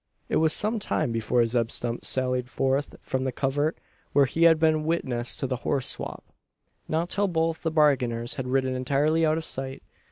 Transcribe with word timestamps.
It 0.29 0.37
was 0.37 0.51
some 0.51 0.79
time 0.79 1.11
before 1.11 1.45
Zeb 1.45 1.69
Stump 1.69 2.03
sallied 2.03 2.49
forth 2.49 2.95
from 3.01 3.23
the 3.23 3.31
covert 3.31 3.77
where 4.13 4.25
he 4.25 4.45
had 4.45 4.57
been 4.59 4.83
witness 4.83 5.35
to 5.35 5.45
the 5.45 5.57
"horse 5.57 5.85
swop." 5.85 6.23
Not 6.87 7.09
till 7.11 7.27
both 7.27 7.61
the 7.61 7.69
bargainers 7.69 8.33
had 8.33 8.47
ridden 8.47 8.73
entirely 8.73 9.27
out 9.27 9.37
of 9.37 9.45
sight. 9.45 9.83